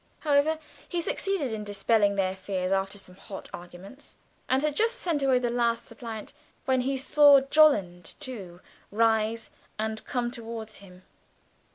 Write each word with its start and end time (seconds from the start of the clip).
However, 0.21 0.57
he 0.89 0.99
succeeded 0.99 1.53
in 1.53 1.63
dispelling 1.63 2.15
their 2.15 2.35
fears 2.35 2.71
after 2.71 2.97
some 2.97 3.13
hot 3.15 3.51
arguments, 3.53 4.15
and 4.49 4.63
had 4.63 4.75
just 4.75 4.95
sent 4.95 5.21
away 5.21 5.37
the 5.37 5.51
last 5.51 5.85
suppliant, 5.85 6.33
when 6.65 6.81
he 6.81 6.97
saw 6.97 7.39
Jolland 7.41 8.15
too 8.19 8.61
rise 8.89 9.51
and 9.77 10.03
come 10.05 10.31
towards 10.31 10.77
him. 10.77 11.03